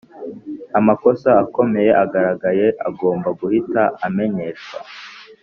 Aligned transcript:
Amakosa 0.79 1.29
akomeye 1.43 1.91
agaragaye 2.03 2.65
agomba 2.87 3.29
guhita 3.39 3.81
amenyeshwa 4.05 4.77